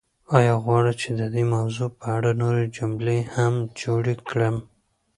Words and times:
ایا 0.37 0.55
غواړئ 0.63 0.93
چې 1.01 1.09
د 1.19 1.21
دې 1.33 1.43
موضوع 1.53 1.89
په 1.99 2.05
اړه 2.17 2.31
نورې 2.41 2.65
جملې 2.77 3.19
هم 3.35 3.53
جوړې 3.81 4.15
کړم؟ 4.27 4.55